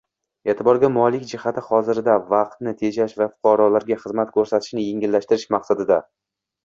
E’tiborga 0.51 0.87
molik 0.93 1.25
jihati 1.31 1.63
hozirda 1.67 2.15
vaqtni 2.31 2.73
tejash 2.79 3.13
va 3.21 3.27
fuqarolarga 3.35 4.01
xizmat 4.07 4.33
ko‘rsatishni 4.39 4.87
yengillashtirish 4.87 5.49
maqsadida 5.59 6.01